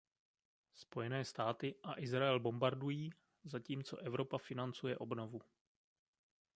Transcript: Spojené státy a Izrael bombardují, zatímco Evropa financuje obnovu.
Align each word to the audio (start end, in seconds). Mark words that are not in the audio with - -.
Spojené 0.73 1.25
státy 1.25 1.75
a 1.83 1.99
Izrael 1.99 2.39
bombardují, 2.39 3.09
zatímco 3.43 3.97
Evropa 3.97 4.37
financuje 4.37 4.97
obnovu. 4.97 5.41